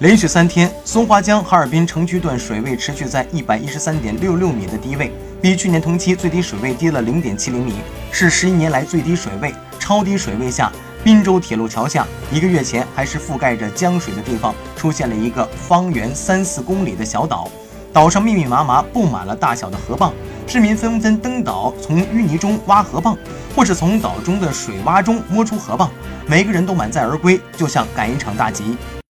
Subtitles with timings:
[0.00, 7.76] 连续三天松花江哈尔滨城区段水位持续在一百一十三点六六米的低位比去年同期最低水位低了零点七零米
[8.12, 10.70] 是十一年来最低水位超低水位下
[11.02, 17.50] 滨州铁路桥下一个月前还是覆盖着江水的地方出现了一个方圆三四公里的小岛
[17.90, 20.12] 岛上密密麻麻布满了大小的河蚌
[20.46, 23.16] 市民纷纷登岛从淤泥中挖河蚌
[23.54, 25.88] 或是从岛中的水洼中摸出河蚌
[26.26, 28.76] 每个人都满载而归就像赶一场大集。